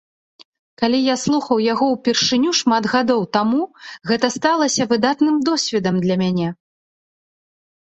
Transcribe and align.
Калі 0.81 0.99
я 1.07 1.15
слухаў 1.23 1.57
яго 1.73 1.85
ўпершыню 1.95 2.53
шмат 2.61 2.83
гадоў 2.95 3.21
таму, 3.37 3.61
гэта 4.13 4.33
сталася 4.39 4.89
выдатным 4.95 5.35
досвед 5.51 5.93
для 6.05 6.15
мяне. 6.25 6.49